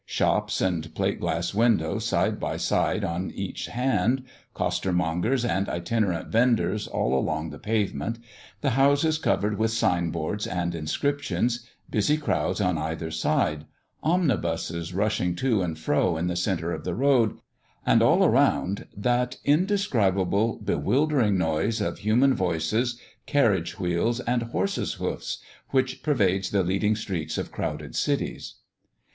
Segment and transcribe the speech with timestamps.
[0.07, 4.23] Shops and plate glass windows side by side on each hand;
[4.55, 8.17] costermongers and itinerant vendors all along the pavement;
[8.61, 13.65] the houses covered with signboards and inscriptions; busy crowds on either side;
[14.01, 17.37] omnibuses rushing to and fro in the centre of the road,
[17.85, 25.43] and all around that indescribable bewildering noise of human voices, carriage wheels, and horses' hoofs,
[25.69, 28.55] which pervades the leading streets of crowded cities.